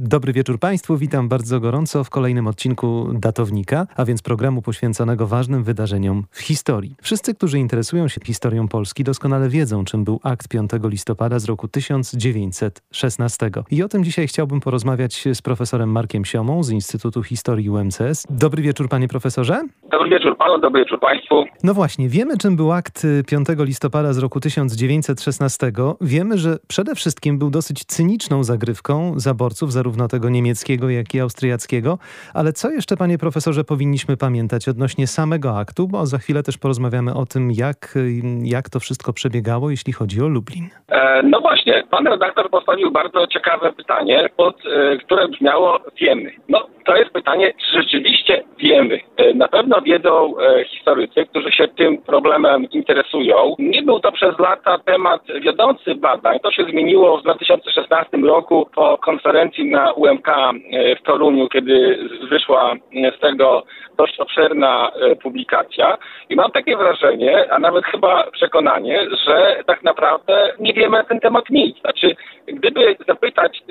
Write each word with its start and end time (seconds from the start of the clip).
Dobry 0.00 0.32
wieczór 0.32 0.58
Państwu, 0.58 0.96
witam 0.96 1.28
bardzo 1.28 1.60
gorąco 1.60 2.04
w 2.04 2.10
kolejnym 2.10 2.46
odcinku 2.46 3.08
Datownika, 3.12 3.86
a 3.96 4.04
więc 4.04 4.22
programu 4.22 4.62
poświęconego 4.62 5.26
ważnym 5.26 5.64
wydarzeniom 5.64 6.24
w 6.30 6.40
historii. 6.40 6.94
Wszyscy, 7.02 7.34
którzy 7.34 7.58
interesują 7.58 8.08
się 8.08 8.20
historią 8.24 8.68
Polski, 8.68 9.04
doskonale 9.04 9.48
wiedzą, 9.48 9.84
czym 9.84 10.04
był 10.04 10.20
akt 10.22 10.48
5 10.48 10.70
listopada 10.84 11.38
z 11.38 11.44
roku 11.44 11.68
1916. 11.68 13.50
I 13.70 13.82
o 13.82 13.88
tym 13.88 14.04
dzisiaj 14.04 14.26
chciałbym 14.26 14.60
porozmawiać 14.60 15.24
z 15.32 15.42
profesorem 15.42 15.92
Markiem 15.92 16.24
Siomą 16.24 16.62
z 16.62 16.70
Instytutu 16.70 17.22
Historii 17.22 17.70
UMCS. 17.70 18.26
Dobry 18.30 18.62
wieczór, 18.62 18.88
panie 18.88 19.08
profesorze. 19.08 19.62
Dobry 19.90 20.10
wieczór 20.10 20.36
panu, 20.36 20.60
dobry 20.60 20.80
wieczór 20.80 21.00
państwu. 21.00 21.44
No 21.62 21.74
właśnie, 21.74 22.08
wiemy, 22.08 22.36
czym 22.36 22.56
był 22.56 22.72
akt 22.72 23.06
5 23.26 23.48
listopada 23.58 24.12
z 24.12 24.18
roku 24.18 24.40
1916. 24.40 25.72
Wiemy, 26.00 26.38
że 26.38 26.58
przede 26.68 26.94
wszystkim 26.94 27.38
był 27.38 27.50
dosyć 27.50 27.84
cyniczną 27.84 28.44
zagrywką 28.44 29.12
zaborców, 29.16 29.72
zarówno 29.72 29.87
zarówno 29.88 30.08
tego 30.08 30.28
niemieckiego, 30.28 30.90
jak 30.90 31.14
i 31.14 31.20
austriackiego. 31.20 31.98
Ale 32.34 32.52
co 32.52 32.70
jeszcze, 32.70 32.96
panie 32.96 33.18
profesorze, 33.18 33.64
powinniśmy 33.64 34.16
pamiętać 34.16 34.68
odnośnie 34.68 35.06
samego 35.06 35.58
aktu, 35.58 35.88
bo 35.88 36.06
za 36.06 36.18
chwilę 36.18 36.42
też 36.42 36.58
porozmawiamy 36.58 37.14
o 37.14 37.26
tym, 37.26 37.50
jak, 37.50 37.94
jak 38.42 38.70
to 38.70 38.80
wszystko 38.80 39.12
przebiegało, 39.12 39.70
jeśli 39.70 39.92
chodzi 39.92 40.22
o 40.22 40.28
Lublin. 40.28 40.68
E, 40.88 41.22
no 41.22 41.40
właśnie, 41.40 41.82
pan 41.90 42.06
redaktor 42.06 42.50
postawił 42.50 42.90
bardzo 42.90 43.26
ciekawe 43.26 43.72
pytanie, 43.72 44.28
pod, 44.36 44.56
e, 44.66 44.96
które 44.96 45.28
brzmiało 45.28 45.80
wiemy. 46.00 46.30
No, 46.48 46.66
to 46.88 46.96
jest 46.96 47.10
pytanie, 47.10 47.52
czy 47.52 47.82
rzeczywiście 47.82 48.44
wiemy. 48.58 49.00
E, 49.16 49.34
na 49.34 49.48
pewno 49.48 49.80
wiedzą 49.80 50.34
e, 50.38 50.64
historycy, 50.64 51.26
którzy 51.26 51.52
się 51.52 51.68
tym 51.68 51.98
problemem 51.98 52.70
interesują. 52.70 53.54
Nie 53.58 53.82
był 53.82 54.00
to 54.00 54.12
przez 54.12 54.38
lata 54.38 54.78
temat 54.78 55.22
wiodący 55.40 55.94
badań. 55.94 56.38
To 56.42 56.52
się 56.52 56.64
zmieniło 56.64 57.18
w 57.18 57.22
2016 57.22 58.16
roku 58.16 58.68
po 58.74 58.98
konferencji 58.98 59.70
na 59.70 59.77
UMK 59.96 60.28
e, 60.28 60.96
w 60.96 61.02
Toruniu, 61.02 61.48
kiedy 61.48 61.98
wyszła 62.30 62.74
z 63.16 63.20
tego 63.20 63.62
dość 63.98 64.20
obszerna 64.20 64.92
publikacja. 65.22 65.98
I 66.28 66.36
mam 66.36 66.50
takie 66.50 66.76
wrażenie, 66.76 67.52
a 67.52 67.58
nawet 67.58 67.84
chyba 67.84 68.30
przekonanie, 68.30 69.06
że 69.26 69.56
tak 69.66 69.82
naprawdę 69.82 70.52
nie 70.58 70.72
wiemy 70.72 70.98
na 70.98 71.04
ten 71.04 71.20
temat 71.20 71.50
nic. 71.50 71.80
Znaczy, 71.80 72.16
gdyby 72.46 72.96
zapytać 73.08 73.62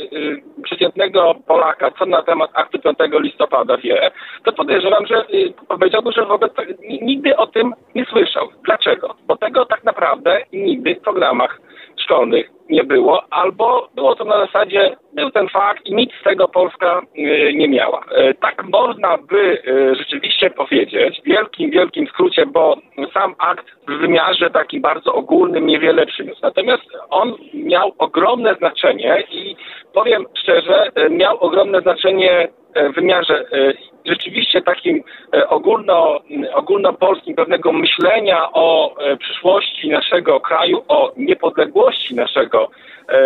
przeciętnego 0.64 1.36
Polaka, 1.48 1.92
co 1.92 2.06
na 2.06 2.22
temat 2.22 2.50
aktu 2.54 2.80
5 2.80 2.98
listopada 3.20 3.78
wie, 3.78 4.12
to 4.44 4.54
podejrzewam, 4.54 5.08
że 5.08 5.26
powiedziałby, 5.67 6.12
że 6.12 6.26
wobec 6.26 6.54
nigdy 7.02 7.38
o 7.38 7.48
tym 7.48 7.73
nie 7.95 8.06
słyszał. 8.06 8.48
Dlaczego? 8.66 9.16
Bo 9.28 9.38
tego 9.38 9.66
tak 9.66 9.84
naprawdę 9.84 10.42
nigdy 10.54 10.95
w 10.95 11.02
programach 11.02 11.60
szkolnych 12.08 12.50
nie 12.70 12.84
było, 12.84 13.24
albo 13.30 13.90
było 13.96 14.16
to 14.16 14.26
na 14.26 14.46
zasadzie, 14.46 14.96
był 15.14 15.32
ten 15.32 15.48
fakt 15.50 15.86
i 15.86 15.96
nic 15.96 16.12
z 16.22 16.24
tego 16.24 16.48
Polska 16.48 17.02
y, 17.18 17.54
nie 17.54 17.68
miała. 17.68 18.02
Y, 18.02 18.34
tak 18.42 18.64
można 18.64 19.18
by 19.18 19.62
rzeczywiście 19.98 20.50
powiedzieć, 20.50 21.22
w 21.22 21.28
wielkim, 21.28 21.72
wielkim 21.72 22.08
skrócie, 22.08 22.46
bo 22.46 22.78
sam 23.14 23.36
akt 23.38 23.66
w 23.88 23.92
wymiarze 23.92 24.50
takim 24.50 24.82
bardzo 24.82 25.14
ogólnym 25.14 25.66
niewiele 25.66 26.06
przyniósł. 26.06 26.40
Natomiast 26.44 26.84
on 27.10 27.34
miał 27.54 27.94
ogromne 27.98 28.56
znaczenie 28.56 29.24
i 29.32 29.56
powiem 29.94 30.26
szczerze, 30.34 30.92
miał 31.10 31.38
ogromne 31.40 31.82
znaczenie 31.82 32.48
wymiarze 32.95 33.39
e, 33.39 33.73
rzeczywiście 34.06 34.61
takim 34.61 35.03
e, 35.33 35.50
ogólno, 35.50 36.20
ogólnopolskim 36.53 37.36
pewnego 37.36 37.73
myślenia 37.73 38.52
o 38.53 38.95
e, 39.00 39.17
przyszłości 39.17 39.89
naszego 39.89 40.39
kraju, 40.39 40.83
o 40.88 41.11
niepodległości 41.17 42.16
naszego, 42.16 42.70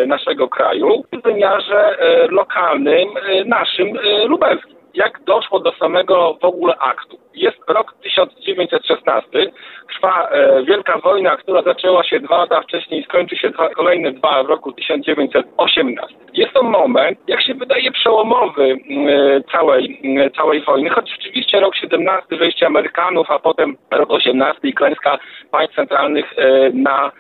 naszego 0.07 0.47
kraju, 0.47 1.03
w 1.13 1.23
wymiarze 1.23 1.97
lokalnym, 2.29 3.09
naszym 3.45 3.87
lubelskim. 4.25 4.75
Jak 4.93 5.23
doszło 5.23 5.59
do 5.59 5.71
samego 5.71 6.37
w 6.41 6.45
ogóle 6.45 6.77
aktu? 6.77 7.17
Jest 7.35 7.57
rok 7.67 7.93
1916, 8.03 9.51
trwa 10.01 10.29
e, 10.31 10.63
wielka 10.63 10.97
wojna, 10.97 11.37
która 11.37 11.61
zaczęła 11.61 12.03
się 12.03 12.19
dwa 12.19 12.37
lata 12.37 12.61
wcześniej 12.61 13.01
i 13.01 13.03
skończy 13.03 13.35
się 13.37 13.49
dwa, 13.49 13.69
kolejne 13.69 14.11
dwa 14.11 14.43
w 14.43 14.49
roku 14.49 14.71
1918. 14.71 16.15
Jest 16.33 16.53
to 16.53 16.63
moment, 16.63 17.19
jak 17.27 17.41
się 17.41 17.53
wydaje, 17.53 17.91
przełomowy 17.91 18.77
e, 19.07 19.41
całej, 19.51 20.01
e, 20.17 20.29
całej 20.29 20.61
wojny, 20.61 20.89
choć 20.89 21.09
rzeczywiście 21.11 21.59
rok 21.59 21.75
17 21.75 22.35
wejście 22.37 22.65
Amerykanów, 22.65 23.31
a 23.31 23.39
potem 23.39 23.77
rok 23.91 24.11
18 24.11 24.67
i 24.67 24.73
klęska 24.73 25.17
państw 25.51 25.75
centralnych 25.75 26.25
na 26.73 27.11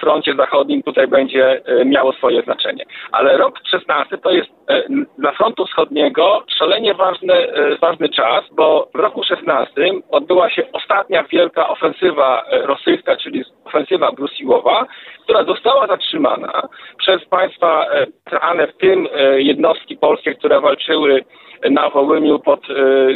froncie 0.00 0.34
zachodnim 0.34 0.82
tutaj 0.82 1.08
będzie 1.08 1.60
e, 1.64 1.84
miało 1.84 2.12
swoje 2.12 2.42
znaczenie. 2.42 2.84
Ale 3.12 3.36
rok 3.36 3.60
16 3.70 4.18
to 4.18 4.30
jest 4.30 4.50
e, 4.68 4.82
dla 5.18 5.32
frontu 5.32 5.66
wschodniego 5.66 6.42
szalenie 6.58 6.94
ważny, 6.94 7.34
ważny 7.80 8.08
czas, 8.08 8.44
bo 8.52 8.88
w 8.94 8.98
roku 8.98 9.22
16 9.24 9.72
odbyła 10.10 10.50
się 10.50 10.62
ostatnia 10.72 11.24
wielka 11.24 11.68
ofensywa 11.68 12.44
rosyjska, 12.50 13.16
czyli 13.16 13.44
ofensywa 13.64 14.12
brusiłowa, 14.12 14.86
która 15.22 15.44
została 15.44 15.86
zatrzymana 15.86 16.62
przez 16.98 17.24
państwa 17.24 17.86
centralne, 18.30 18.66
w 18.66 18.76
tym 18.76 19.08
jednostki 19.36 19.96
polskie, 19.96 20.34
które 20.34 20.60
walczyły 20.60 21.24
na 21.70 21.90
Wołyniu 21.90 22.38
pod, 22.38 22.60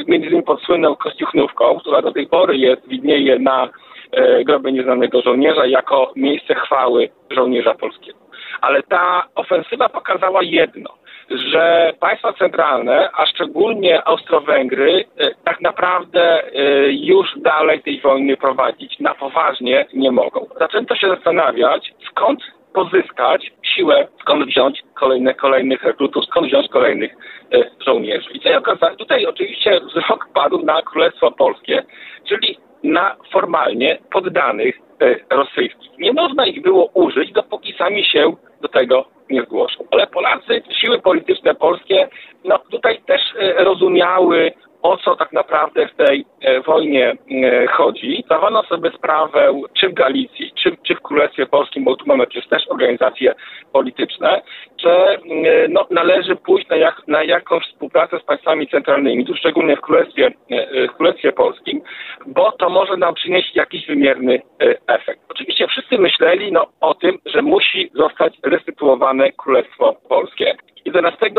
między 0.06 0.26
innymi 0.26 0.42
pod 0.42 0.62
słynną 0.62 0.96
Kostiuchnówką, 0.96 1.78
która 1.80 2.02
do 2.02 2.12
tej 2.12 2.26
pory 2.26 2.56
jest, 2.56 2.88
widnieje 2.88 3.38
na 3.38 3.68
E, 3.68 3.83
groby 4.44 4.72
nieznanego 4.72 5.22
żołnierza 5.22 5.66
jako 5.66 6.12
miejsce 6.16 6.54
chwały 6.54 7.08
żołnierza 7.30 7.74
polskiego. 7.74 8.18
Ale 8.60 8.82
ta 8.82 9.26
ofensywa 9.34 9.88
pokazała 9.88 10.42
jedno, 10.42 10.90
że 11.30 11.92
państwa 12.00 12.32
centralne, 12.32 13.10
a 13.12 13.26
szczególnie 13.26 14.08
Austro-Węgry, 14.08 15.04
e, 15.18 15.34
tak 15.44 15.60
naprawdę 15.60 16.42
e, 16.44 16.92
już 16.92 17.28
dalej 17.36 17.82
tej 17.82 18.00
wojny 18.00 18.36
prowadzić 18.36 18.98
na 19.00 19.14
poważnie 19.14 19.86
nie 19.94 20.10
mogą. 20.10 20.46
Zaczęto 20.58 20.96
się 20.96 21.08
zastanawiać, 21.08 21.92
skąd 22.10 22.40
pozyskać 22.74 23.52
siłę, 23.62 24.08
skąd 24.20 24.46
wziąć 24.46 24.82
kolejne, 24.94 25.34
kolejnych 25.34 25.82
rekrutów, 25.82 26.24
skąd 26.24 26.46
wziąć 26.46 26.68
kolejnych 26.68 27.16
żołnierzy. 27.86 28.30
I 28.32 28.40
tutaj, 28.40 28.96
tutaj 28.98 29.26
oczywiście 29.26 29.80
wzrok 29.80 30.28
padł 30.34 30.64
na 30.64 30.82
Królestwo 30.82 31.30
Polskie, 31.30 31.82
czyli 32.28 32.58
na 32.82 33.16
formalnie 33.32 33.98
poddanych 34.12 34.78
e, 35.00 35.36
rosyjskich. 35.36 35.98
Nie 35.98 36.12
można 36.12 36.46
ich 36.46 36.62
było 36.62 36.90
użyć, 36.94 37.32
dopóki 37.32 37.74
sami 37.78 38.04
się 38.04 38.36
do 38.60 38.68
tego 38.68 39.04
nie 39.30 39.42
zgłoszą. 39.42 39.84
Ale 39.90 40.06
Polacy, 40.06 40.62
siły 40.80 40.98
polityczne 40.98 41.54
polskie, 41.54 42.08
no 42.44 42.58
tutaj 42.58 43.00
też 43.06 43.20
e, 43.38 43.64
rozumiały 43.64 44.52
o 44.82 44.96
co 44.96 45.16
tak 45.16 45.32
naprawdę 45.32 45.88
tej 46.74 46.96
e, 46.96 47.16
e, 47.30 47.66
chodzi. 47.66 48.22
Zdawano 48.26 48.62
sobie 48.62 48.90
sprawę, 48.90 49.62
czy 49.80 49.88
w 49.88 49.94
Galicji, 49.94 50.52
czy, 50.62 50.76
czy 50.82 50.94
w 50.94 51.00
Królestwie 51.00 51.46
Polskim, 51.46 51.84
bo 51.84 51.96
tu 51.96 52.04
mamy 52.06 52.26
przecież 52.26 52.48
też 52.48 52.68
organizacje 52.68 53.34
polityczne, 53.72 54.42
że 54.78 55.14
e, 55.14 55.18
no, 55.68 55.86
należy 55.90 56.36
pójść 56.36 56.68
na, 56.68 56.76
jak, 56.76 57.02
na 57.06 57.24
jakąś 57.24 57.64
współpracę 57.64 58.18
z 58.18 58.24
państwami 58.24 58.68
centralnymi, 58.68 59.26
tu 59.26 59.34
szczególnie 59.34 59.76
w 59.76 59.80
Królestwie, 59.80 60.32
w 60.88 60.96
Królestwie 60.96 61.32
Polskim, 61.32 61.82
bo 62.26 62.52
to 62.52 62.70
może 62.70 62.96
nam 62.96 63.14
przynieść 63.14 63.56
jakiś 63.56 63.86
wymierny 63.86 64.42
efekt. 64.86 65.20
Oczywiście 65.28 65.66
wszyscy 65.66 65.98
myśleli 65.98 66.52
no, 66.52 66.66
o 66.80 66.94
tym, 66.94 67.18
że 67.26 67.42
musi 67.42 67.90
zostać 67.94 68.34
restytuowane 68.42 69.32
Królestwo 69.32 69.96
Polskie. 70.08 70.56
11 70.84 71.30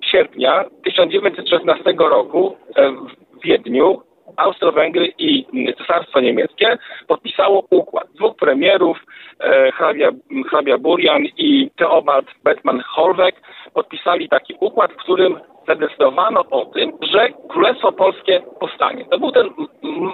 sierpnia 0.00 0.64
1916 0.84 1.94
roku 1.98 2.56
e, 2.76 2.90
w 2.90 3.44
Wiedniu 3.44 4.02
Austro-Węgry 4.36 5.12
i 5.18 5.46
Cesarstwo 5.78 6.20
Niemieckie 6.20 6.78
podpisało 7.08 7.66
układ. 7.70 8.08
Dwóch 8.14 8.36
premierów, 8.36 8.98
e, 9.40 9.72
hrabia, 9.72 10.10
hrabia 10.50 10.78
Burian 10.78 11.24
i 11.24 11.70
Theobald 11.76 12.26
Bettmann-Holweg 12.44 13.32
podpisali 13.74 14.28
taki 14.28 14.54
układ, 14.60 14.92
w 14.92 14.96
którym 14.96 15.40
zadecydowano 15.66 16.44
o 16.50 16.66
tym, 16.66 16.92
że 17.02 17.28
Królestwo 17.48 17.92
Polskie 17.92 18.42
powstanie. 18.60 19.04
To 19.10 19.18
był 19.18 19.32
ten 19.32 19.50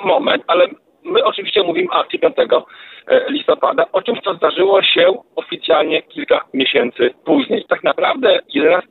moment, 0.04 0.44
ale 0.46 0.68
my 1.04 1.24
oczywiście 1.24 1.62
mówimy 1.62 1.88
akcji 1.92 2.18
5 2.18 2.36
e, 2.38 3.30
listopada, 3.30 3.86
o 3.92 4.02
czymś, 4.02 4.20
co 4.20 4.34
zdarzyło 4.34 4.82
się 4.82 5.12
oficjalnie 5.36 6.02
kilka 6.02 6.44
miesięcy 6.54 7.10
później. 7.24 7.64
Tak 7.68 7.84
naprawdę 7.84 8.38
11 8.54 8.88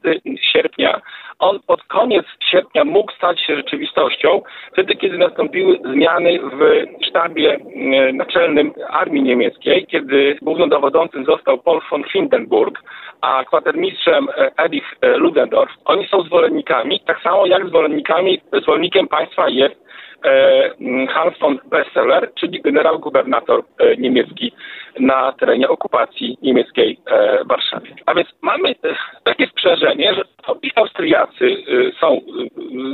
sierpnia, 0.53 1.01
on 1.39 1.59
pod 1.67 1.83
koniec 1.99 2.25
sierpnia 2.51 2.83
mógł 2.85 3.11
stać 3.11 3.41
się 3.41 3.55
rzeczywistością, 3.55 4.41
wtedy 4.71 4.95
kiedy 4.95 5.17
nastąpiły 5.17 5.79
zmiany 5.93 6.39
w 6.39 6.85
sztabie 7.07 7.53
e, 7.53 8.13
naczelnym 8.13 8.73
armii 8.89 9.23
niemieckiej, 9.23 9.85
kiedy 9.85 10.37
głównodowodzącym 10.41 11.25
został 11.25 11.57
Paul 11.57 11.81
von 11.91 12.03
Hindenburg, 12.03 12.79
a 13.21 13.43
kwatermistrzem 13.43 14.27
e, 14.29 14.51
Erich 14.65 14.95
Ludendorff. 15.01 15.73
Oni 15.85 16.07
są 16.07 16.23
zwolennikami, 16.23 16.99
tak 17.05 17.21
samo 17.21 17.45
jak 17.45 17.67
zwolennikami, 17.67 18.41
zwolennikiem 18.63 19.07
państwa 19.07 19.49
jest 19.49 19.89
E, 20.25 21.07
Hans 21.07 21.37
von 21.39 21.59
Besseler, 21.69 22.31
czyli 22.35 22.61
generał 22.61 22.99
gubernator 22.99 23.63
e, 23.79 23.97
niemiecki 23.97 24.51
na 24.99 25.31
terenie 25.31 25.69
okupacji 25.69 26.37
niemieckiej 26.41 26.99
e, 27.05 27.43
Warszawie. 27.45 27.95
A 28.05 28.13
więc 28.13 28.29
mamy 28.41 28.75
takie 29.23 29.47
sprzężenie, 29.47 30.13
że 30.13 30.21
obi 30.47 30.71
Austriacy 30.75 31.63
są 31.99 32.21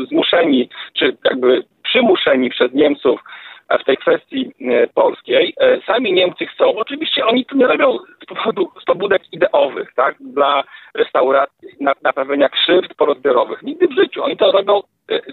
zmuszeni, 0.08 0.70
czy 0.94 1.18
jakby 1.24 1.64
przymuszeni 1.84 2.50
przez 2.50 2.74
Niemców 2.74 3.22
w 3.82 3.84
tej 3.84 3.98
kwestii 3.98 4.52
polskiej. 4.94 5.54
Sami 5.86 6.14
Niemcy 6.14 6.46
chcą, 6.46 6.76
oczywiście 6.76 7.26
oni 7.26 7.46
to 7.46 7.56
nie 7.56 7.68
robią 7.68 7.98
z 8.24 8.26
powodu 8.26 8.72
z 8.82 8.86
pobudek 8.86 9.22
ideowych, 9.34 9.94
tak, 9.96 10.16
dla 10.20 10.64
restauracji, 10.96 11.70
naprawienia 12.04 12.50
krzywd 12.50 12.94
porozbiorowych. 12.94 13.62
Nigdy 13.64 13.88
w 13.88 13.96
życiu. 13.96 14.24
Oni 14.24 14.38
to 14.38 14.52
robią 14.52 14.82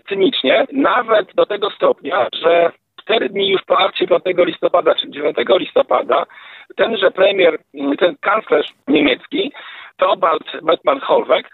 cynicznie, 0.08 0.66
nawet 0.72 1.34
do 1.34 1.46
tego 1.46 1.70
stopnia, 1.70 2.28
że 2.42 2.72
cztery 3.02 3.28
dni 3.28 3.48
już 3.48 3.62
po 3.62 3.78
akcie 3.78 4.06
5 4.06 4.22
listopada 4.38 4.94
czy 4.94 5.10
9 5.10 5.36
listopada 5.58 6.26
tenże 6.76 7.10
premier, 7.10 7.58
ten 7.98 8.16
kanclerz 8.20 8.66
niemiecki, 8.88 9.52
Theobald 9.96 10.44
Waldmann-Holweg, 10.62 11.44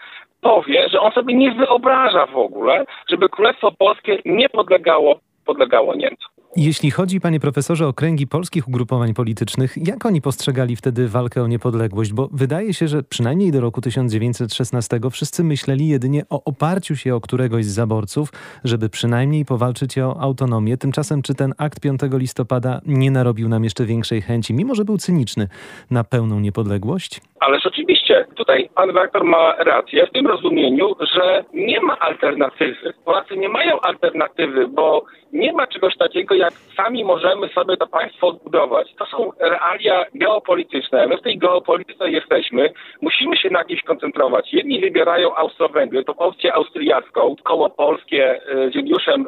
powie, 0.41 0.89
że 0.89 0.99
on 0.99 1.11
sobie 1.11 1.33
nie 1.33 1.51
wyobraża 1.51 2.25
w 2.25 2.37
ogóle, 2.37 2.85
żeby 3.09 3.29
Królestwo 3.29 3.71
Polskie 3.71 4.17
nie 4.25 4.49
podlegało, 4.49 5.19
podlegało 5.45 5.95
Niemcom. 5.95 6.38
Jeśli 6.55 6.91
chodzi, 6.91 7.19
panie 7.19 7.39
profesorze, 7.39 7.87
o 7.87 7.93
kręgi 7.93 8.27
polskich 8.27 8.67
ugrupowań 8.67 9.13
politycznych, 9.13 9.77
jak 9.87 10.05
oni 10.05 10.21
postrzegali 10.21 10.75
wtedy 10.75 11.07
walkę 11.07 11.43
o 11.43 11.47
niepodległość? 11.47 12.13
Bo 12.13 12.29
wydaje 12.31 12.73
się, 12.73 12.87
że 12.87 13.03
przynajmniej 13.03 13.51
do 13.51 13.61
roku 13.61 13.81
1916 13.81 14.99
wszyscy 15.11 15.43
myśleli 15.43 15.87
jedynie 15.87 16.23
o 16.29 16.43
oparciu 16.43 16.95
się 16.95 17.15
o 17.15 17.21
któregoś 17.21 17.65
z 17.65 17.73
zaborców, 17.73 18.33
żeby 18.63 18.89
przynajmniej 18.89 19.45
powalczyć 19.45 19.97
o 19.97 20.21
autonomię. 20.21 20.77
Tymczasem 20.77 21.21
czy 21.21 21.35
ten 21.35 21.53
akt 21.57 21.79
5 21.79 22.01
listopada 22.11 22.81
nie 22.85 23.11
narobił 23.11 23.49
nam 23.49 23.63
jeszcze 23.63 23.85
większej 23.85 24.21
chęci, 24.21 24.53
mimo 24.53 24.75
że 24.75 24.85
był 24.85 24.97
cyniczny, 24.97 25.47
na 25.91 26.03
pełną 26.03 26.39
niepodległość? 26.39 27.21
Ależ 27.39 27.65
oczywiście, 27.65 28.25
tutaj 28.35 28.69
pan 28.75 28.87
redaktor 28.87 29.23
ma 29.23 29.55
rację 29.55 30.07
w 30.07 30.11
tym 30.11 30.27
rozumieniu, 30.27 30.95
że 31.13 31.43
nie 31.53 31.81
ma 31.81 31.99
alternatywy. 31.99 32.93
Polacy 33.05 33.37
nie 33.37 33.49
mają 33.49 33.79
alternatywy, 33.79 34.67
bo 34.67 35.05
nie 35.33 35.53
ma 35.53 35.67
czegoś 35.67 35.97
takiego, 35.97 36.35
jak 36.35 36.53
sami 36.53 37.03
możemy 37.03 37.47
sobie 37.47 37.77
to 37.77 37.87
państwo 37.87 38.31
zbudować. 38.31 38.93
To 38.95 39.05
są 39.05 39.31
realia 39.39 40.05
geopolityczne. 40.15 41.07
My 41.07 41.17
w 41.17 41.21
tej 41.21 41.37
geopolityce 41.37 42.09
jesteśmy. 42.09 42.73
Musimy 43.01 43.37
się 43.37 43.49
na 43.49 43.63
kimś 43.63 43.83
koncentrować. 43.83 44.53
Jedni 44.53 44.79
wybierają 44.79 45.35
Austro-Węgry, 45.35 46.03
to 46.03 46.15
opcję 46.15 46.53
austriacką, 46.53 47.35
koło 47.43 47.69
polskie 47.69 48.41
e, 48.47 48.69
z 48.71 48.75
Juliuszem, 48.75 49.27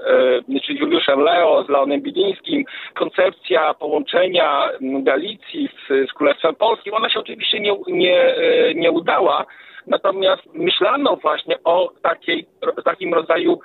e, 0.56 0.60
czy 0.60 0.74
Juliuszem 0.74 1.20
Leo, 1.20 1.64
z 1.64 1.70
Leonem 1.70 2.02
Bidińskim, 2.02 2.66
koncepcja 2.94 3.74
połączenia 3.74 4.70
Galicji 4.82 5.70
z, 5.88 6.10
z 6.10 6.14
Królestwem 6.14 6.56
Polskim, 6.56 6.94
ona 6.94 7.10
się 7.10 7.20
oczywiście 7.20 7.60
nie, 7.60 7.76
nie, 7.88 8.01
e, 8.10 8.74
nie 8.74 8.92
udała. 8.92 9.46
Natomiast 9.88 10.44
myślano 10.54 11.16
właśnie 11.16 11.56
o 11.64 11.92
takiej, 12.02 12.46
takim 12.86 13.14
rodzaju 13.14 13.60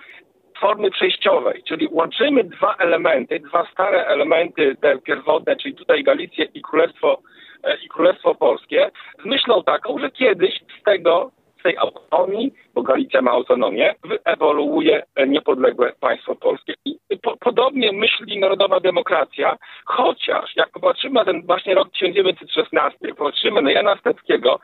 formy 0.60 0.90
przejściowej, 0.90 1.62
czyli 1.68 1.88
łączymy 1.90 2.44
dwa 2.44 2.74
elementy, 2.78 3.40
dwa 3.40 3.66
stare 3.72 4.06
elementy, 4.06 4.76
te 4.80 4.98
pierwotne, 4.98 5.56
czyli 5.56 5.74
tutaj 5.74 6.04
Galicję 6.04 6.44
i 6.54 6.62
Królestwo, 6.62 7.18
e, 7.64 7.76
i 7.84 7.88
Królestwo 7.88 8.34
Polskie, 8.34 8.90
z 9.22 9.24
myślą 9.24 9.62
taką, 9.62 9.98
że 9.98 10.10
kiedyś 10.10 10.54
z 10.80 10.82
tego 10.84 11.30
tej 11.66 11.76
autonomii, 11.78 12.52
bo 12.74 12.82
Galicja 12.82 13.22
ma 13.22 13.30
autonomię, 13.30 13.94
wyewoluuje 14.04 15.02
niepodległe 15.26 15.92
państwo 16.00 16.34
polskie. 16.34 16.74
I 16.84 17.18
po, 17.22 17.36
podobnie 17.36 17.92
myśli 17.92 18.38
narodowa 18.38 18.80
demokracja, 18.80 19.56
chociaż 19.84 20.56
jak 20.56 20.70
popatrzymy 20.70 21.14
na 21.14 21.24
ten 21.24 21.42
właśnie 21.46 21.74
rok 21.74 21.88
1916, 21.92 22.98
popatrzymy 23.18 23.62
na 23.62 23.70
Jana 23.70 23.96
Steckiego, 23.96 24.60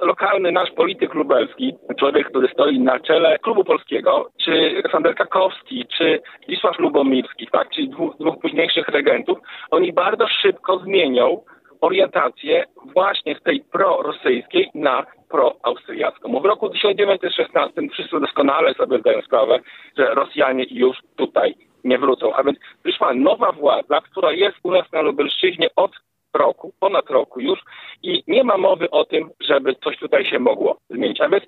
lokalny 0.00 0.52
nasz 0.52 0.70
polityk 0.70 1.14
lubelski, 1.14 1.74
człowiek, 1.98 2.28
który 2.28 2.48
stoi 2.48 2.80
na 2.80 3.00
czele 3.00 3.38
klubu 3.38 3.64
polskiego, 3.64 4.30
czy 4.44 4.52
Aleksander 4.52 5.14
Kakowski, 5.14 5.86
czy 5.96 6.20
Wisław 6.48 6.78
Lubomirski, 6.78 7.46
tak, 7.52 7.70
czyli 7.70 7.88
dwóch, 7.88 8.16
dwóch 8.20 8.38
późniejszych 8.42 8.88
regentów, 8.88 9.38
oni 9.70 9.92
bardzo 9.92 10.26
szybko 10.28 10.78
zmienią 10.78 11.42
orientację 11.82 12.64
właśnie 12.94 13.36
z 13.36 13.42
tej 13.42 13.60
prorosyjskiej 13.60 14.70
na 14.74 15.06
proaustriacką. 15.30 16.40
W 16.40 16.44
roku 16.44 16.68
1916 16.68 17.82
wszyscy 17.92 18.20
doskonale 18.20 18.74
sobie 18.74 18.98
zdają 18.98 19.22
sprawę, 19.22 19.58
że 19.98 20.14
Rosjanie 20.14 20.64
już 20.70 20.96
tutaj 21.16 21.54
nie 21.84 21.98
wrócą. 21.98 22.34
A 22.34 22.42
więc 22.42 22.58
wyszła 22.84 23.14
nowa 23.14 23.52
władza, 23.52 24.00
która 24.00 24.32
jest 24.32 24.56
u 24.62 24.70
nas 24.70 24.92
na 24.92 25.02
Lubelszczyźnie 25.02 25.68
od 25.76 25.92
roku, 26.34 26.72
ponad 26.80 27.10
roku 27.10 27.40
już 27.40 27.58
i 28.02 28.22
nie 28.26 28.44
ma 28.44 28.56
mowy 28.56 28.90
o 28.90 29.04
tym, 29.04 29.30
żeby 29.40 29.74
coś 29.74 29.98
tutaj 29.98 30.24
się 30.24 30.38
mogło 30.38 30.76
zmienić. 30.90 31.20
A 31.20 31.28
więc 31.28 31.44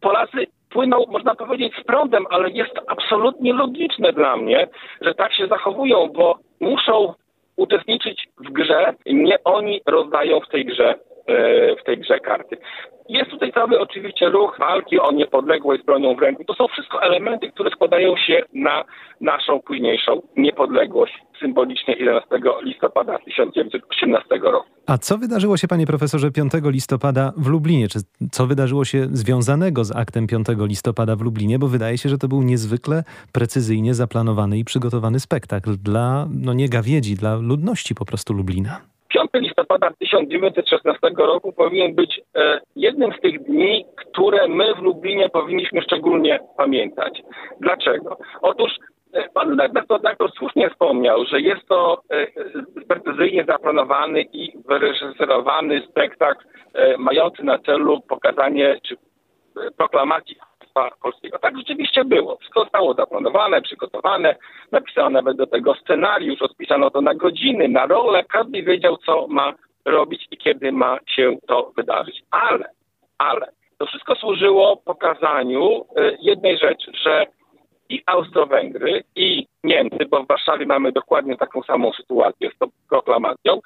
Polacy 0.00 0.46
płyną, 0.70 1.04
można 1.08 1.34
powiedzieć, 1.34 1.72
z 1.82 1.84
prądem, 1.84 2.26
ale 2.30 2.50
jest 2.50 2.74
to 2.74 2.82
absolutnie 2.86 3.52
logiczne 3.52 4.12
dla 4.12 4.36
mnie, 4.36 4.68
że 5.00 5.14
tak 5.14 5.34
się 5.34 5.46
zachowują, 5.46 6.08
bo 6.08 6.38
muszą 6.60 7.14
uczestniczyć 7.60 8.28
w 8.38 8.52
grze, 8.52 8.94
nie 9.06 9.44
oni 9.44 9.80
rozdają 9.86 10.40
w 10.40 10.48
tej 10.48 10.64
grze 10.64 10.94
w 11.80 11.84
tej 11.84 11.98
grze 11.98 12.20
karty. 12.20 12.56
Jest 13.08 13.30
tutaj 13.30 13.52
cały 13.52 13.80
oczywiście 13.80 14.28
ruch 14.28 14.56
walki 14.58 15.00
o 15.00 15.12
niepodległość 15.12 15.82
z 15.82 15.86
bronią 15.86 16.14
w 16.14 16.18
ręku. 16.18 16.44
To 16.44 16.54
są 16.54 16.68
wszystko 16.68 17.02
elementy, 17.02 17.52
które 17.52 17.70
składają 17.70 18.16
się 18.16 18.42
na 18.54 18.84
naszą 19.20 19.60
późniejszą 19.60 20.22
niepodległość 20.36 21.14
symbolicznie 21.40 21.94
11 21.94 22.28
listopada 22.62 23.18
1918 23.18 24.38
roku. 24.42 24.68
A 24.86 24.98
co 24.98 25.18
wydarzyło 25.18 25.56
się, 25.56 25.68
panie 25.68 25.86
profesorze, 25.86 26.30
5 26.30 26.52
listopada 26.64 27.32
w 27.36 27.46
Lublinie? 27.46 27.88
Czy 27.88 27.98
co 28.32 28.46
wydarzyło 28.46 28.84
się 28.84 29.06
związanego 29.12 29.84
z 29.84 29.96
aktem 29.96 30.26
5 30.26 30.46
listopada 30.58 31.16
w 31.16 31.20
Lublinie? 31.20 31.58
Bo 31.58 31.68
wydaje 31.68 31.98
się, 31.98 32.08
że 32.08 32.18
to 32.18 32.28
był 32.28 32.42
niezwykle 32.42 33.04
precyzyjnie 33.32 33.94
zaplanowany 33.94 34.58
i 34.58 34.64
przygotowany 34.64 35.20
spektakl 35.20 35.70
dla, 35.82 36.26
no 36.30 36.52
nie 36.52 36.68
gawiedzi, 36.68 37.14
dla 37.14 37.36
ludności 37.36 37.94
po 37.94 38.04
prostu 38.04 38.34
Lublina. 38.34 38.89
5 39.32 39.44
listopada 39.46 39.90
1916 39.98 41.00
roku 41.16 41.52
powinien 41.52 41.94
być 41.94 42.20
e, 42.36 42.60
jednym 42.76 43.12
z 43.12 43.20
tych 43.20 43.42
dni, 43.42 43.84
które 43.96 44.48
my 44.48 44.74
w 44.74 44.78
Lublinie 44.78 45.28
powinniśmy 45.28 45.82
szczególnie 45.82 46.40
pamiętać. 46.56 47.22
Dlaczego? 47.60 48.18
Otóż 48.42 48.70
e, 49.12 49.28
Pan 49.28 49.60
redaktor, 49.60 49.96
redaktor 49.96 50.32
słusznie 50.32 50.70
wspomniał, 50.70 51.24
że 51.24 51.40
jest 51.40 51.68
to 51.68 52.02
e, 52.10 52.26
precyzyjnie 52.88 53.44
zaplanowany 53.44 54.22
i 54.22 54.52
wyreżyserowany 54.68 55.82
spektakl 55.90 56.44
mający 56.98 57.44
na 57.44 57.58
celu 57.58 58.00
pokazanie 58.00 58.80
czy 58.88 58.96
proklamacji 59.76 60.36
państwa 60.74 61.02
polskiego. 61.02 61.38
Tak 61.38 61.58
rzeczywiście 61.58 62.04
było. 62.04 62.36
Wszystko 62.36 62.60
zostało 62.60 62.94
zaplanowane, 62.94 63.62
przygotowane, 63.62 64.36
napisano 64.72 65.10
nawet 65.10 65.36
do 65.36 65.46
tego 65.46 65.74
scenariusz, 65.74 66.40
rozpisano 66.40 66.90
to 66.90 67.00
na 67.00 67.14
godziny, 67.14 67.68
na 67.68 67.86
rolę. 67.86 68.24
Każdy 68.24 68.62
wiedział, 68.62 68.96
co 68.96 69.26
ma 69.26 69.52
robić 69.84 70.26
i 70.30 70.36
kiedy 70.36 70.72
ma 70.72 70.98
się 71.06 71.36
to 71.46 71.72
wydarzyć. 71.76 72.22
Ale, 72.30 72.64
ale 73.18 73.52
to 73.78 73.86
wszystko 73.86 74.14
służyło 74.14 74.76
pokazaniu 74.76 75.84
y, 75.98 76.16
jednej 76.20 76.58
rzeczy, 76.58 76.92
że 77.04 77.26
i 77.88 78.02
Austro-Węgry, 78.06 79.02
i 79.16 79.46
Niemcy, 79.64 80.06
bo 80.10 80.22
w 80.22 80.26
Warszawie 80.26 80.66
mamy 80.66 80.92
dokładnie 80.92 81.36
taką 81.36 81.62
samą 81.62 81.92
sytuację 81.92 82.50
z 82.50 82.58
tą 82.58 82.66
proklamacją, 82.88 83.60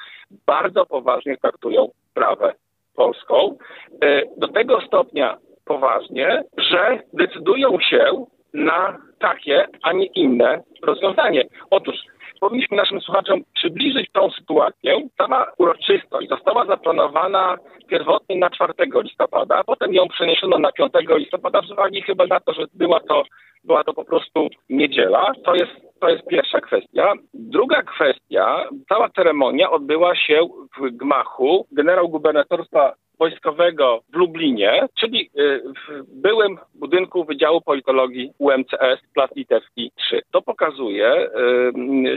bardzo 0.46 0.86
poważnie 0.86 1.36
traktują 1.36 1.88
sprawę 2.10 2.54
polską. 2.94 3.56
Y, 4.04 4.22
do 4.36 4.48
tego 4.48 4.80
stopnia 4.80 5.38
poważnie, 5.64 6.42
że 6.58 6.98
decydują 7.12 7.80
się 7.80 8.24
na 8.54 8.98
takie, 9.18 9.66
a 9.82 9.92
nie 9.92 10.06
inne 10.06 10.62
rozwiązanie. 10.82 11.44
Otóż 11.70 11.96
powinniśmy 12.40 12.76
naszym 12.76 13.00
słuchaczom 13.00 13.42
przybliżyć 13.54 14.10
tą 14.12 14.30
sytuację. 14.30 15.08
Sama 15.18 15.46
uroczystość 15.58 16.28
została 16.28 16.66
zaplanowana 16.66 17.56
pierwotnie 17.88 18.36
na 18.36 18.50
4 18.50 18.72
listopada, 19.02 19.64
potem 19.64 19.94
ją 19.94 20.08
przeniesiono 20.08 20.58
na 20.58 20.72
5 20.72 20.92
listopada 21.08 21.60
z 21.62 21.70
uwagi 21.70 22.02
chyba 22.02 22.26
na 22.26 22.40
to, 22.40 22.52
że 22.52 22.64
była 22.74 23.00
to, 23.00 23.22
była 23.64 23.84
to 23.84 23.94
po 23.94 24.04
prostu 24.04 24.48
niedziela. 24.68 25.32
To 25.44 25.54
jest, 25.54 25.72
to 26.00 26.08
jest 26.08 26.26
pierwsza 26.26 26.60
kwestia. 26.60 27.12
Druga 27.34 27.82
kwestia, 27.82 28.68
cała 28.88 29.08
ceremonia 29.08 29.70
odbyła 29.70 30.16
się 30.16 30.48
w 30.78 30.90
gmachu 30.90 31.66
generał 31.72 32.08
gubernatorstwa 32.08 32.92
wojskowego 33.18 34.00
w 34.12 34.16
Lublinie, 34.16 34.88
czyli 34.94 35.30
y, 35.38 35.62
w 35.88 36.04
byłym 36.08 36.58
budynku 36.74 37.24
Wydziału 37.24 37.60
Politologii 37.60 38.32
UMCS, 38.38 39.00
Plac 39.14 39.36
Litewski 39.36 39.92
3. 39.96 40.22
To 40.30 40.42
pokazuje, 40.42 41.16
y, 41.16 41.28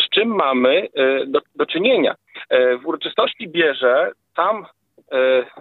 z 0.06 0.10
czym 0.10 0.36
mamy 0.36 0.86
y, 0.86 1.26
do, 1.28 1.40
do 1.56 1.66
czynienia. 1.66 2.16
W 2.82 2.88
uroczystości 2.88 3.50
bierze 3.50 4.12
sam 4.36 4.66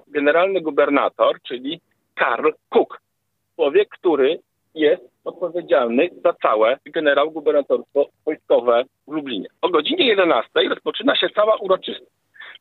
generalny 0.08 0.60
gubernator, 0.60 1.36
czyli 1.42 1.80
Karl 2.14 2.48
Cook, 2.68 3.00
człowiek, 3.54 3.88
który 3.88 4.38
jest 4.74 5.02
odpowiedzialny 5.24 6.08
za 6.24 6.32
całe 6.32 6.78
generał 6.86 7.30
gubernatorstwo 7.30 8.06
wojskowe 8.24 8.84
w 9.08 9.12
Lublinie. 9.12 9.48
O 9.62 9.68
godzinie 9.68 10.06
11 10.06 10.50
rozpoczyna 10.68 11.16
się 11.16 11.28
cała 11.28 11.56
uroczystość. 11.56 12.10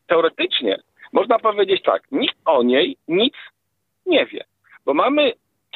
teoretycznie 0.07 0.77
można 1.15 1.39
powiedzieć 1.39 1.81
tak, 1.83 2.03
nikt 2.11 2.37
o 2.45 2.63
niej 2.63 2.97
nic 3.07 3.33
nie 4.05 4.25
wie, 4.25 4.43
bo 4.85 4.93
mamy 4.93 5.33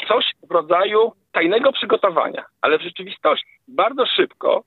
coś 0.08 0.26
w 0.50 0.52
rodzaju 0.52 1.12
tajnego 1.32 1.72
przygotowania, 1.72 2.46
ale 2.62 2.80
w 2.80 2.82
rzeczywistości 2.82 3.48
bardzo 3.68 4.06
szybko, 4.06 4.64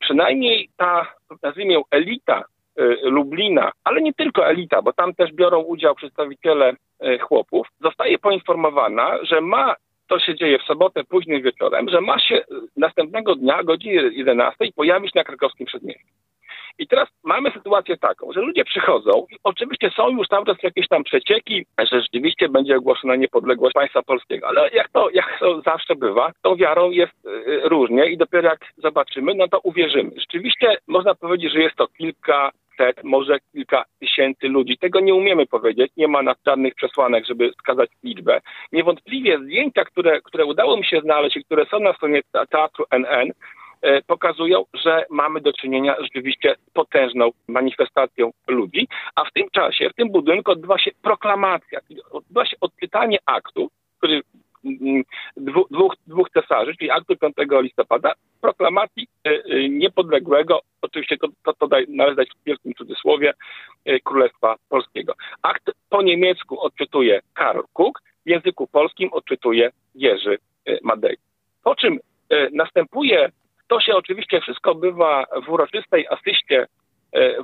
przynajmniej 0.00 0.68
ta, 0.76 1.14
nazwijmy 1.42 1.72
ją 1.72 1.82
elita 1.90 2.44
y, 2.80 2.98
Lublina, 3.02 3.72
ale 3.84 4.00
nie 4.00 4.12
tylko 4.12 4.46
elita, 4.46 4.82
bo 4.82 4.92
tam 4.92 5.14
też 5.14 5.32
biorą 5.32 5.60
udział 5.60 5.94
przedstawiciele 5.94 6.72
y, 6.72 7.18
chłopów, 7.18 7.66
zostaje 7.80 8.18
poinformowana, 8.18 9.18
że 9.22 9.40
ma 9.40 9.74
to 10.08 10.18
się 10.18 10.34
dzieje 10.34 10.58
w 10.58 10.62
sobotę 10.62 11.04
późnym 11.04 11.42
wieczorem, 11.42 11.88
że 11.88 12.00
ma 12.00 12.18
się 12.18 12.44
następnego 12.76 13.34
dnia 13.34 13.60
o 13.60 13.64
godzinie 13.64 13.94
11 13.94 14.72
pojawić 14.76 15.14
na 15.14 15.24
krakowskim 15.24 15.66
przedmieściu. 15.66 16.06
I 16.78 16.86
teraz 16.86 17.08
mamy 17.24 17.50
sytuację 17.50 17.96
taką, 17.96 18.32
że 18.32 18.40
ludzie 18.40 18.64
przychodzą 18.64 19.26
i 19.30 19.36
oczywiście 19.44 19.90
są 19.90 20.08
już 20.08 20.28
cały 20.28 20.46
czas 20.46 20.62
jakieś 20.62 20.88
tam 20.88 21.04
przecieki, 21.04 21.66
że 21.78 22.00
rzeczywiście 22.00 22.48
będzie 22.48 22.76
ogłoszona 22.76 23.16
niepodległość 23.16 23.74
państwa 23.74 24.02
polskiego, 24.02 24.48
ale 24.48 24.70
jak 24.70 24.88
to, 24.90 25.10
jak 25.10 25.38
to 25.40 25.60
zawsze 25.60 25.96
bywa, 25.96 26.32
tą 26.42 26.56
wiarą 26.56 26.90
jest 26.90 27.26
y, 27.26 27.60
różnie 27.68 28.06
i 28.06 28.16
dopiero 28.16 28.48
jak 28.48 28.60
zobaczymy, 28.76 29.34
no 29.34 29.48
to 29.48 29.60
uwierzymy. 29.60 30.10
Rzeczywiście 30.16 30.78
można 30.86 31.14
powiedzieć, 31.14 31.52
że 31.52 31.60
jest 31.60 31.76
to 31.76 31.86
kilka 31.86 32.50
set, 32.76 33.04
może 33.04 33.38
kilka 33.52 33.84
tysięcy 34.00 34.48
ludzi. 34.48 34.78
Tego 34.78 35.00
nie 35.00 35.14
umiemy 35.14 35.46
powiedzieć, 35.46 35.92
nie 35.96 36.08
ma 36.08 36.22
nas 36.22 36.36
żadnych 36.46 36.74
przesłanek, 36.74 37.26
żeby 37.26 37.52
wskazać 37.52 37.90
liczbę. 38.04 38.40
Niewątpliwie 38.72 39.38
zdjęcia, 39.38 39.84
które, 39.84 40.20
które 40.20 40.44
udało 40.44 40.76
mi 40.76 40.84
się 40.84 41.00
znaleźć 41.00 41.36
i 41.36 41.44
które 41.44 41.66
są 41.66 41.80
na 41.80 41.92
stronie 41.92 42.22
Teatru 42.50 42.84
NN, 42.90 43.32
pokazują, 44.06 44.64
że 44.74 45.04
mamy 45.10 45.40
do 45.40 45.52
czynienia 45.52 45.96
rzeczywiście 46.00 46.54
z 46.68 46.70
potężną 46.70 47.30
manifestacją 47.48 48.30
ludzi, 48.48 48.88
a 49.14 49.24
w 49.24 49.32
tym 49.32 49.50
czasie, 49.52 49.90
w 49.90 49.94
tym 49.94 50.10
budynku 50.10 50.50
odbywa 50.50 50.78
się 50.78 50.90
proklamacja, 51.02 51.80
odbywa 52.10 52.46
się 52.46 52.56
odczytanie 52.60 53.18
aktu, 53.26 53.70
który 53.98 54.22
mm, 54.64 55.02
dwóch, 55.36 55.66
dwóch, 55.70 55.94
dwóch 56.06 56.30
cesarzy, 56.30 56.76
czyli 56.76 56.90
aktu 56.90 57.16
5 57.16 57.34
listopada, 57.50 58.12
proklamacji 58.40 59.08
e, 59.24 59.30
e, 59.30 59.68
niepodległego, 59.68 60.60
oczywiście 60.82 61.16
to, 61.16 61.28
to, 61.44 61.52
to 61.52 61.76
należy 61.88 62.16
dać 62.16 62.28
w 62.28 62.44
wielkim 62.44 62.74
cudzysłowie, 62.74 63.34
e, 63.84 64.00
Królestwa 64.00 64.56
Polskiego. 64.68 65.14
Akt 65.42 65.70
po 65.90 66.02
niemiecku 66.02 66.60
odczytuje 66.60 67.20
Karol 67.34 67.64
Kuk, 67.72 68.02
w 68.26 68.28
języku 68.28 68.66
polskim 68.66 69.12
odczytuje 69.12 69.70
Jerzy 69.94 70.38
Madej. 70.82 71.16
Po 71.64 71.74
czym 71.74 71.98
następuje, 72.52 73.28
to 73.72 73.80
się 73.80 73.96
oczywiście 73.96 74.40
wszystko 74.40 74.70
odbywa 74.70 75.24
w 75.46 75.48
uroczystej 75.48 76.06
asyście 76.10 76.66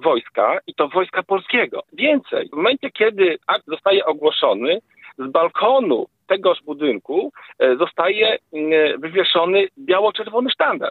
wojska 0.02 0.58
i 0.66 0.74
to 0.74 0.88
wojska 0.88 1.22
polskiego. 1.22 1.82
Więcej, 1.92 2.48
w 2.48 2.56
momencie, 2.56 2.90
kiedy 2.90 3.38
akt 3.46 3.66
zostaje 3.66 4.04
ogłoszony, 4.04 4.78
z 5.18 5.30
balkonu 5.30 6.06
tegoż 6.26 6.58
budynku 6.62 7.32
e, 7.58 7.76
zostaje 7.76 8.38
wywieszony 8.98 9.68
biało-czerwony 9.78 10.50
sztandar. 10.50 10.90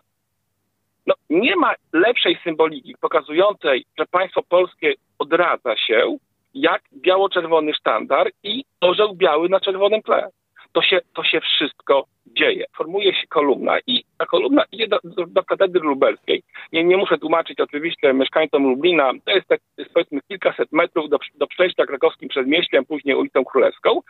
No, 1.08 1.13
nie 1.29 1.56
ma 1.56 1.74
lepszej 1.94 2.39
symboliki 2.44 2.96
pokazującej, 3.01 3.86
że 3.98 4.06
państwo 4.06 4.44
polskie 4.50 4.94
odradza 5.20 5.77
się, 5.77 6.17
jak 6.53 6.82
biało-czerwony 6.94 7.74
sztandar 7.74 8.27
i 8.44 8.63
orzeł 8.82 9.15
biały 9.15 9.50
na 9.50 9.60
czerwonym 9.60 10.01
tle. 10.01 10.29
To 10.77 10.81
się, 10.81 11.00
to 11.13 11.24
się 11.24 11.41
wszystko 11.41 12.05
dzieje. 12.25 12.65
Formuje 12.75 13.13
się 13.13 13.27
kolumna 13.27 13.77
i 13.88 14.03
ta 14.17 14.25
kolumna 14.25 14.63
idzie 14.72 14.88
do, 14.88 15.00
do, 15.03 15.25
do 15.25 15.43
katedry 15.43 15.81
lubelskiej. 15.81 16.43
Nie, 16.74 16.84
nie 16.84 16.98
muszę 16.98 17.17
tłumaczyć 17.17 17.60
oczywiście 17.60 18.13
mieszkańcom 18.13 18.63
Lublina, 18.63 19.12
to 19.25 19.31
jest 19.31 19.48
tak, 19.48 19.60
powiedzmy 19.93 20.19
kilkaset 20.27 20.72
metrów 20.72 21.10
do, 21.10 21.17
do 21.36 21.48
przejścia 21.48 21.86
krakowskim 21.86 22.29
przedmieściem, 22.29 22.86
później 22.86 23.15
ulicą 23.15 23.46
Królewską, 23.46 24.01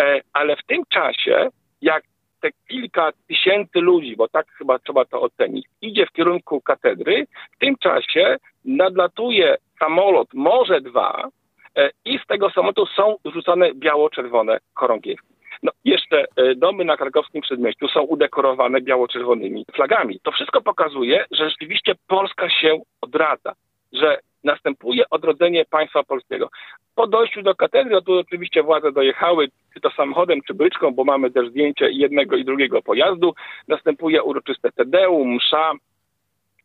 e, 0.00 0.20
ale 0.32 0.56
w 0.56 0.62
tym 0.66 0.82
czasie, 0.88 1.48
jak 1.82 2.04
te 2.40 2.48
kilka 2.68 3.12
tysięcy 3.28 3.80
ludzi, 3.80 4.16
bo 4.16 4.28
tak 4.28 4.46
chyba 4.58 4.78
trzeba 4.78 5.04
to 5.04 5.20
ocenić, 5.20 5.66
idzie 5.82 6.06
w 6.06 6.12
kierunku 6.12 6.60
katedry, 6.60 7.26
w 7.52 7.58
tym 7.58 7.76
czasie 7.76 8.36
nadlatuje 8.64 9.56
samolot, 9.78 10.28
może 10.34 10.80
dwa, 10.80 11.28
e, 11.76 11.90
i 12.04 12.18
z 12.18 12.26
tego 12.26 12.50
samolotu 12.50 12.86
są 12.86 13.16
rzucone 13.24 13.74
biało-czerwone 13.74 14.58
chorągiewki. 14.74 15.39
No, 15.62 15.72
jeszcze 15.84 16.24
e, 16.36 16.54
domy 16.54 16.84
na 16.84 16.96
krakowskim 16.96 17.42
przedmieściu 17.42 17.88
są 17.88 18.00
udekorowane 18.00 18.80
biało-czerwonymi 18.80 19.64
flagami. 19.74 20.20
To 20.22 20.32
wszystko 20.32 20.60
pokazuje, 20.60 21.24
że 21.30 21.50
rzeczywiście 21.50 21.94
Polska 22.06 22.50
się 22.50 22.80
odradza, 23.00 23.52
że 23.92 24.18
następuje 24.44 25.04
odrodzenie 25.10 25.64
państwa 25.64 26.02
polskiego. 26.02 26.48
Po 26.94 27.06
dojściu 27.06 27.42
do 27.42 27.54
katedry, 27.54 28.02
tu 28.02 28.18
oczywiście 28.18 28.62
władze 28.62 28.92
dojechały, 28.92 29.48
czy 29.74 29.80
to 29.80 29.90
samochodem, 29.90 30.40
czy 30.46 30.54
bryczką, 30.54 30.90
bo 30.90 31.04
mamy 31.04 31.30
też 31.30 31.48
zdjęcie 31.48 31.90
jednego 31.90 32.36
i 32.36 32.44
drugiego 32.44 32.82
pojazdu. 32.82 33.34
Następuje 33.68 34.22
uroczyste 34.22 34.72
tedeum, 34.72 35.34
msza, 35.34 35.72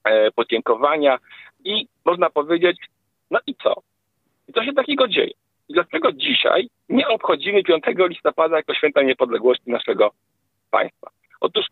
e, 0.04 0.32
podziękowania 0.32 1.18
i 1.66 1.88
można 2.06 2.30
powiedzieć, 2.30 2.78
no 3.32 3.40
i 3.48 3.56
co? 3.56 3.74
I 4.48 4.54
co 4.54 4.64
się 4.64 4.74
takiego 4.74 5.08
dzieje? 5.08 5.32
I 5.70 5.74
dlaczego 5.74 6.12
dzisiaj 6.12 6.70
nie 6.90 7.08
obchodzimy 7.08 7.64
5 7.64 7.84
listopada 8.10 8.58
jako 8.58 8.74
święta 8.74 9.02
niepodległości 9.02 9.72
naszego 9.72 10.12
państwa? 10.72 11.10
Otóż 11.42 11.66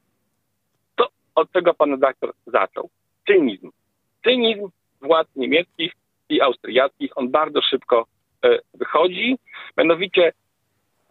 to 0.95 1.07
od 1.35 1.51
czego 1.51 1.73
pan 1.73 1.91
redaktor 1.91 2.33
zaczął. 2.47 2.89
Cynizm. 3.27 3.71
Cynizm 4.23 4.69
władz 5.01 5.27
niemieckich 5.35 5.93
i 6.29 6.41
austriackich, 6.41 7.17
on 7.17 7.31
bardzo 7.31 7.61
szybko 7.61 8.05
e, 8.45 8.59
wychodzi. 8.73 9.37
Mianowicie 9.77 10.33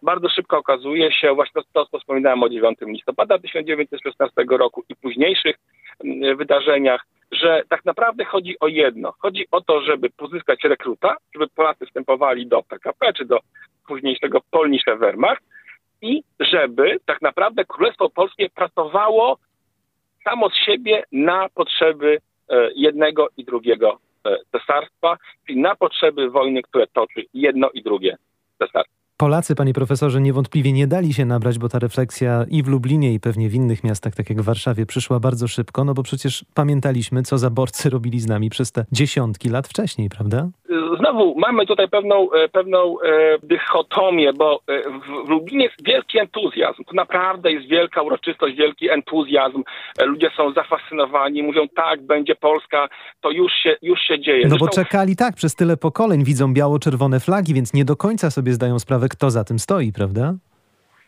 bardzo 0.03 0.29
szybko 0.29 0.59
okazuje 0.59 1.13
się, 1.13 1.35
właśnie 1.35 1.63
to, 1.73 1.87
co 1.87 1.99
wspominałem 1.99 2.43
o 2.43 2.49
9 2.49 2.79
listopada 2.81 3.39
1916 3.39 4.45
roku 4.51 4.85
i 4.89 4.97
późniejszych 4.97 5.57
wydarzeniach, 6.37 7.07
że 7.33 7.63
tak 7.69 7.85
naprawdę 7.85 8.25
chodzi 8.25 8.57
o 8.61 8.69
jedno. 8.69 9.13
Chodzi 9.19 9.47
o 9.51 9.61
to, 9.61 9.83
żeby 9.83 10.11
pozyskać 10.11 10.65
rekruta, 10.65 11.17
żeby 11.35 11.49
Polacy 11.49 11.87
wstępowali 11.87 12.47
do 12.47 12.63
PKP 12.63 13.13
czy 13.13 13.25
do 13.25 13.39
późniejszego 13.87 14.41
Polnische 14.51 14.97
Wehrmacht 14.97 15.43
i 16.03 16.23
żeby 16.41 17.01
tak 17.07 17.23
naprawdę 17.23 17.65
Królestwo 17.65 18.11
Polskie 18.11 18.51
pracowało 18.51 19.39
samo 20.25 20.51
z 20.51 20.55
siebie 20.55 21.05
na 21.13 21.49
potrzeby 21.49 22.19
e, 22.49 22.71
jednego 22.75 23.29
i 23.37 23.45
drugiego 23.45 23.99
e, 24.27 24.37
cesarstwa, 24.53 25.17
czyli 25.47 25.61
na 25.61 25.77
potrzeby 25.77 26.31
wojny, 26.31 26.63
które 26.63 26.87
toczy 26.87 27.25
jedno 27.35 27.71
i 27.71 27.83
drugie 27.83 28.17
cesarstwo. 28.59 29.02
Polacy, 29.17 29.55
panie 29.55 29.73
profesorze, 29.73 30.21
niewątpliwie 30.21 30.73
nie 30.73 30.87
dali 30.87 31.15
się 31.15 31.25
nabrać, 31.25 31.59
bo 31.59 31.69
ta 31.69 31.79
refleksja 31.79 32.45
i 32.51 32.63
w 32.63 32.69
Lublinie, 32.69 33.13
i 33.13 33.21
pewnie 33.21 33.49
w 33.49 33.55
innych 33.55 33.85
miastach, 33.85 34.15
tak 34.15 34.31
jak 34.31 34.41
w 34.41 34.45
Warszawie, 34.45 34.87
przyszła 34.87 35.21
bardzo 35.21 35.49
szybko, 35.49 35.85
no 35.85 35.95
bo 35.95 36.03
przecież 36.03 36.45
pamiętaliśmy, 36.55 37.23
co 37.23 37.39
zaborcy 37.39 37.91
robili 37.91 38.21
z 38.21 38.27
nami 38.27 38.51
przez 38.51 38.73
te 38.73 38.85
dziesiątki 38.93 39.49
lat 39.49 39.69
wcześniej, 39.69 40.09
prawda? 40.09 40.49
Znowu 40.99 41.35
mamy 41.39 41.67
tutaj 41.67 41.89
pewną, 41.89 42.33
e, 42.33 42.49
pewną 42.49 42.97
e, 43.01 43.39
dychotomię, 43.43 44.33
bo 44.33 44.61
e, 44.67 44.83
w, 44.83 45.27
w 45.27 45.29
Lublinie 45.29 45.65
jest 45.65 45.85
wielki 45.85 46.19
entuzjazm. 46.19 46.85
To 46.85 46.95
naprawdę 46.95 47.53
jest 47.53 47.69
wielka 47.69 48.03
uroczystość, 48.03 48.57
wielki 48.57 48.91
entuzjazm. 48.91 49.63
Ludzie 50.07 50.31
są 50.37 50.53
zafascynowani, 50.53 51.43
mówią 51.43 51.69
tak, 51.77 52.03
będzie 52.03 52.35
Polska, 52.35 52.89
to 53.21 53.31
już 53.31 53.53
się, 53.53 53.77
już 53.83 54.01
się 54.01 54.21
dzieje. 54.21 54.43
No 54.43 54.49
Zresztą... 54.49 54.67
bo 54.67 54.73
czekali 54.73 55.17
tak, 55.17 55.35
przez 55.35 55.55
tyle 55.55 55.77
pokoleń 55.77 56.25
widzą 56.25 56.55
biało-czerwone 56.55 57.21
flagi, 57.21 57.55
więc 57.55 57.75
nie 57.75 57.85
do 57.85 57.97
końca 57.97 58.31
sobie 58.31 58.53
zdają 58.53 58.79
sprawę, 58.79 59.02
kto 59.09 59.31
za 59.31 59.45
tym 59.45 59.59
stoi, 59.59 59.93
prawda? 59.93 60.35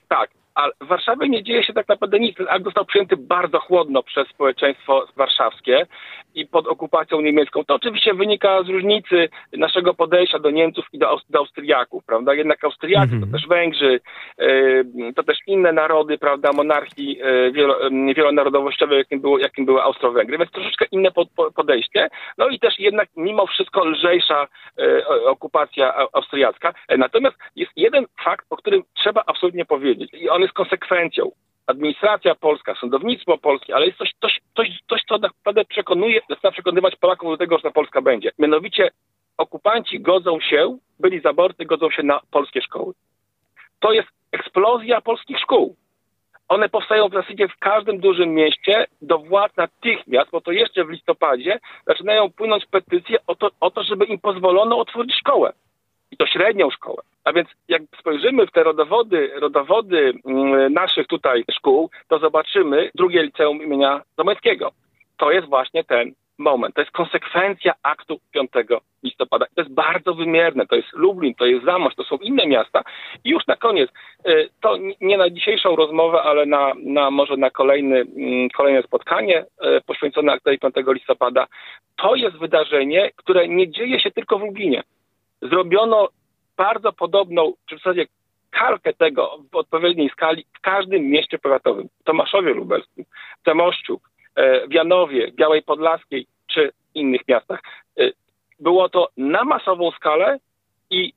Tak, 0.09 0.31
ale 0.55 0.73
w 0.81 0.87
Warszawie 0.87 1.29
nie 1.29 1.43
dzieje 1.43 1.65
się 1.65 1.73
tak 1.73 1.89
naprawdę 1.89 2.21
nic. 2.21 2.37
Akt 2.49 2.65
został 2.65 2.85
przyjęty 2.85 3.17
bardzo 3.17 3.59
chłodno 3.61 4.03
przez 4.03 4.29
społeczeństwo 4.29 5.07
warszawskie 5.17 5.87
i 6.35 6.47
pod 6.47 6.67
okupacją 6.67 7.21
niemiecką. 7.21 7.64
To 7.64 7.75
oczywiście 7.75 8.14
wynika 8.14 8.62
z 8.62 8.69
różnicy 8.69 9.29
naszego 9.53 9.95
podejścia 9.95 10.38
do 10.38 10.50
Niemców 10.50 10.85
i 10.93 10.99
do, 10.99 11.19
do 11.31 11.38
Austriaków, 11.38 12.05
prawda? 12.05 12.35
Jednak 12.35 12.64
Austriacy 12.64 13.12
mm 13.12 13.21
-hmm. 13.21 13.26
to 13.26 13.33
też 13.33 13.49
Węgrzy, 13.49 14.00
yy, 14.38 15.12
to 15.17 15.23
też 15.23 15.38
inne 15.47 15.73
narody, 15.73 16.19
prawda, 16.19 16.53
monarchii 16.53 17.17
yy, 17.17 17.53
wielo, 17.53 17.88
yy, 17.88 18.14
wielonarodowościowe, 18.14 18.97
jakim, 18.97 19.21
było, 19.21 19.38
jakim 19.38 19.67
były 19.67 19.83
Austro-Węgry, 19.83 20.38
więc 20.38 20.50
troszeczkę 20.50 20.85
inne 20.93 21.11
po, 21.11 21.26
po, 21.37 21.53
podejście. 21.53 22.09
No 22.38 22.49
i 22.49 22.59
też 22.59 22.79
jednak 22.79 23.09
mimo 23.17 23.47
wszystko 23.47 23.85
lżejsza 23.85 24.47
okupacja 25.26 25.95
austriacka. 26.12 26.75
Natomiast 26.99 27.37
jest 27.57 27.73
jeden 27.76 28.07
fakt, 28.25 28.47
o 28.50 28.57
którym 28.57 28.83
trzeba 28.95 29.23
absolutnie 29.26 29.64
powiedzieć 29.64 30.11
i 30.14 30.29
on 30.29 30.43
jest 30.43 30.55
konsekwencją 30.55 31.31
administracja 31.66 32.35
polska, 32.35 32.75
sądownictwo 32.75 33.38
polskie, 33.38 33.75
ale 33.75 33.87
jest 33.87 33.99
coś, 33.99 34.12
coś, 34.21 34.40
coś, 34.56 34.68
coś 34.88 35.02
co 35.09 35.18
naprawdę 35.18 35.64
przekonuje, 35.64 36.21
zaczyna 36.30 36.50
przekonywać 36.50 36.97
Polaków 36.97 37.30
do 37.30 37.37
tego, 37.37 37.56
że 37.56 37.62
ta 37.62 37.71
Polska 37.71 38.02
będzie. 38.02 38.30
Mianowicie 38.38 38.90
okupanci 39.37 40.00
godzą 40.00 40.40
się, 40.40 40.78
byli 41.00 41.21
zaborcy, 41.21 41.64
godzą 41.64 41.90
się 41.90 42.02
na 42.02 42.21
polskie 42.30 42.62
szkoły. 42.62 42.94
To 43.80 43.92
jest 43.92 44.09
eksplozja 44.33 45.00
polskich 45.00 45.38
szkół. 45.38 45.76
one 46.49 46.68
powstają 46.68 47.09
w 47.09 47.12
zasadzie 47.12 47.49
w 47.49 47.59
każdym 47.59 48.00
dużym 48.00 48.35
mieście. 48.35 48.87
Do 49.02 49.18
władz 49.18 49.56
natychmiast, 49.56 50.30
bo 50.30 50.40
to 50.40 50.52
jeszcze 50.52 50.85
w 50.85 50.90
listopadzie, 50.90 51.61
zaczynają 51.87 52.30
płynąć 52.30 52.66
petycje 52.66 53.18
o 53.26 53.35
to, 53.35 53.50
o 53.61 53.71
to 53.71 53.83
żeby 53.83 54.04
im 54.04 54.18
pozwolono 54.18 54.78
otworzyć 54.78 55.14
szkołę. 55.14 55.52
I 56.11 56.16
to 56.16 56.26
średnią 56.26 56.71
szkołę. 56.71 57.02
A 57.25 57.33
więc 57.33 57.49
jak 57.69 57.83
spojrzymy 58.00 58.47
w 58.47 58.50
te 58.50 58.62
rodowody, 58.62 59.31
rodowody 59.35 60.12
mm, 60.25 60.73
naszych 60.73 61.07
tutaj 61.07 61.45
szkół, 61.52 61.90
to 62.09 62.19
zobaczymy 62.19 62.90
drugie 62.95 63.23
liceum 63.23 63.62
imienia 63.62 64.02
Zamoyskiego. 64.16 64.71
To 65.16 65.31
jest 65.31 65.49
właśnie 65.49 65.85
ten 65.85 66.12
moment. 66.38 66.75
To 66.75 66.81
jest 66.81 66.93
konsekwencja 66.93 67.75
aktu 67.83 68.21
5 68.33 68.50
listopada. 69.02 69.47
To 69.54 69.62
jest 69.62 69.75
bardzo 69.75 70.14
wymierne. 70.14 70.66
To 70.66 70.76
jest 70.76 70.88
Lublin, 70.93 71.35
to 71.35 71.47
jest 71.47 71.64
Zamość, 71.64 71.97
to 71.97 72.04
są 72.04 72.16
inne 72.16 72.47
miasta. 72.47 72.83
I 73.25 73.31
już 73.31 73.47
na 73.47 73.57
koniec, 73.57 73.90
y, 74.28 74.49
to 74.61 74.76
nie 75.00 75.19
na 75.19 75.31
dzisiejszą 75.31 75.76
rozmowę, 75.76 76.23
ale 76.23 76.47
na, 76.47 76.73
na 76.76 77.11
może 77.11 77.37
na 77.37 77.50
kolejny, 77.50 78.00
mm, 78.00 78.49
kolejne 78.50 78.83
spotkanie 78.83 79.40
y, 79.43 79.81
poświęcone 79.87 80.33
aktowi 80.33 80.59
5 80.59 80.75
listopada. 80.87 81.47
To 81.97 82.14
jest 82.14 82.37
wydarzenie, 82.37 83.11
które 83.16 83.49
nie 83.49 83.71
dzieje 83.71 84.00
się 84.00 84.11
tylko 84.11 84.38
w 84.38 84.43
Lublinie. 84.43 84.83
Zrobiono 85.43 86.09
bardzo 86.56 86.92
podobną, 86.92 87.52
czy 87.66 87.76
w 87.76 87.78
zasadzie 87.78 88.06
kalkę 88.50 88.92
tego 88.92 89.38
w 89.52 89.56
odpowiedniej 89.56 90.11
skali 90.11 90.46
w 90.58 90.61
każdym 90.61 91.02
mieście 91.02 91.38
powiatowym. 91.38 91.88
Tomaszowie 92.04 92.54
Lubelskim, 92.54 93.04
w 93.40 93.44
Temościu, 93.44 94.00
w 94.68 94.73
Janowie, 94.73 95.32
Białej 95.32 95.62
Podlaskiej 95.62 96.26
czy 96.46 96.73
innych 96.94 97.28
miastach. 97.28 97.61
E, 97.99 98.11
było 98.61 98.88
to 98.88 99.08
na 99.16 99.44
masową 99.44 99.90
skalę 99.90 100.38
i 100.90 101.12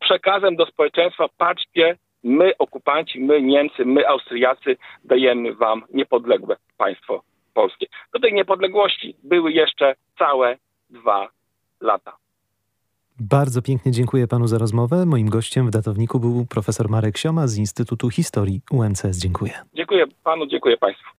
przekazem 0.00 0.56
do 0.56 0.66
społeczeństwa 0.66 1.28
patrzcie, 1.38 1.96
my 2.22 2.52
okupanci, 2.58 3.20
my 3.20 3.42
Niemcy, 3.42 3.84
my 3.84 4.08
Austriacy 4.08 4.76
dajemy 5.04 5.54
wam 5.54 5.82
niepodległe 5.90 6.56
państwo 6.76 7.22
polskie. 7.54 7.86
Do 8.12 8.20
tej 8.20 8.32
niepodległości 8.32 9.16
były 9.22 9.52
jeszcze 9.52 9.94
całe 10.18 10.56
dwa 10.90 11.28
lata. 11.80 12.16
Bardzo 13.20 13.62
pięknie 13.62 13.92
dziękuję 13.92 14.26
panu 14.26 14.46
za 14.46 14.58
rozmowę. 14.58 15.06
Moim 15.06 15.28
gościem 15.28 15.66
w 15.66 15.70
datowniku 15.70 16.20
był 16.20 16.46
profesor 16.46 16.88
Marek 16.88 17.18
Sioma 17.18 17.46
z 17.46 17.56
Instytutu 17.56 18.10
Historii 18.10 18.60
UNCS. 18.70 19.18
Dziękuję. 19.18 19.52
Dziękuję 19.74 20.04
panu, 20.24 20.46
dziękuję 20.46 20.76
państwu. 20.76 21.10